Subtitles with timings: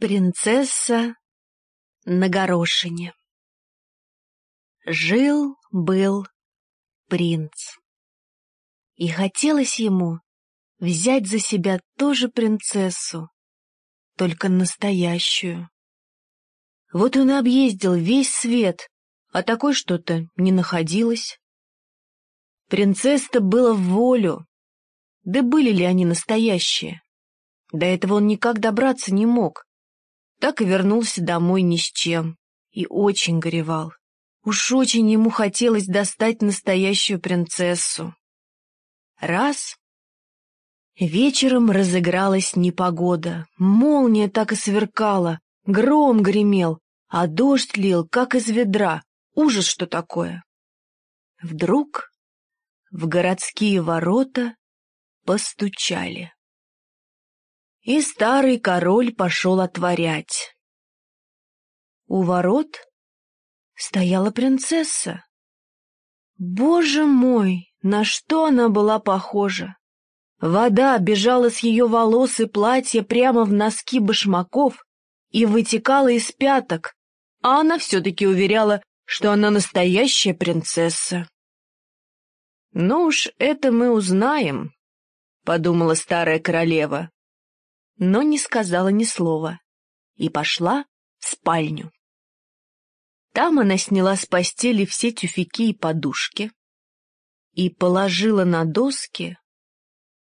[0.00, 1.16] Принцесса
[2.04, 3.14] на горошине
[4.86, 6.24] Жил-был
[7.08, 7.76] принц.
[8.94, 10.20] И хотелось ему
[10.78, 13.28] взять за себя тоже принцессу,
[14.16, 15.68] только настоящую.
[16.92, 18.88] Вот он и объездил весь свет,
[19.32, 21.40] а такой что-то не находилось.
[22.68, 24.46] Принцесса-то была в волю,
[25.24, 27.02] да были ли они настоящие?
[27.72, 29.64] До этого он никак добраться не мог.
[30.40, 32.36] Так и вернулся домой ни с чем.
[32.70, 33.92] И очень горевал.
[34.44, 38.14] Уж очень ему хотелось достать настоящую принцессу.
[39.18, 39.76] Раз.
[40.96, 43.46] Вечером разыгралась непогода.
[43.56, 49.02] Молния так и сверкала, гром гремел, а дождь лил, как из ведра.
[49.34, 50.42] Ужас, что такое.
[51.42, 52.10] Вдруг
[52.90, 54.56] в городские ворота
[55.24, 56.32] постучали
[57.82, 60.54] и старый король пошел отворять.
[62.06, 62.78] У ворот
[63.74, 65.24] стояла принцесса.
[66.36, 69.76] Боже мой, на что она была похожа!
[70.40, 74.84] Вода бежала с ее волос и платья прямо в носки башмаков
[75.30, 76.94] и вытекала из пяток,
[77.42, 81.28] а она все-таки уверяла, что она настоящая принцесса.
[82.72, 84.72] «Ну уж это мы узнаем»,—
[85.44, 87.10] подумала старая королева
[87.98, 89.60] но не сказала ни слова
[90.14, 90.84] и пошла
[91.18, 91.92] в спальню.
[93.32, 96.52] Там она сняла с постели все тюфяки и подушки
[97.52, 99.36] и положила на доски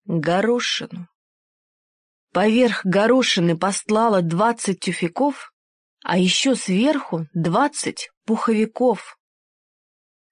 [0.06, 1.08] горошину.
[2.32, 5.54] Поверх горошины постлала двадцать тюфяков,
[6.04, 9.18] а еще сверху двадцать пуховиков.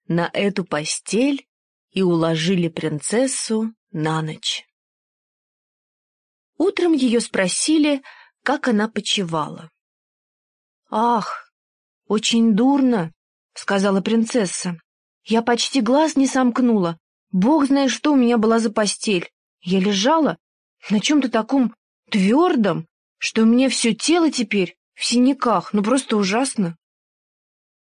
[0.08, 1.46] На эту постель
[1.90, 4.66] и уложили принцессу на ночь.
[6.62, 8.04] Утром ее спросили,
[8.44, 9.68] как она почевала.
[10.90, 11.52] «Ах,
[12.06, 13.12] очень дурно»,—
[13.54, 14.78] сказала принцесса.
[15.24, 17.00] «Я почти глаз не сомкнула.
[17.32, 19.28] Бог знает, что у меня была за постель.
[19.60, 20.38] Я лежала
[20.88, 21.74] на чем-то таком
[22.12, 22.86] твердом,
[23.18, 26.76] что у меня все тело теперь в синяках, ну просто ужасно».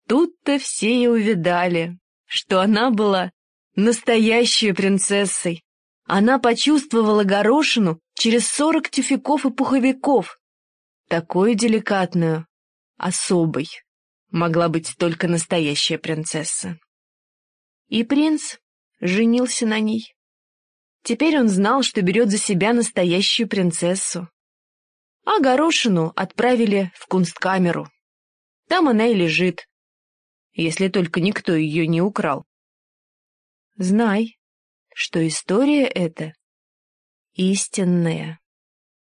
[0.08, 3.30] Тут-то все и увидали, что она была
[3.76, 5.62] настоящей принцессой,
[6.06, 10.40] она почувствовала горошину через сорок тюфяков и пуховиков.
[11.08, 12.46] Такую деликатную,
[12.96, 13.68] особой,
[14.30, 16.78] могла быть только настоящая принцесса.
[17.88, 18.56] И принц
[19.00, 20.14] женился на ней.
[21.02, 24.28] Теперь он знал, что берет за себя настоящую принцессу.
[25.26, 27.88] А горошину отправили в кунсткамеру.
[28.68, 29.68] Там она и лежит,
[30.54, 32.46] если только никто ее не украл.
[33.76, 34.38] Знай,
[34.94, 36.32] что история эта
[37.34, 38.38] истинная.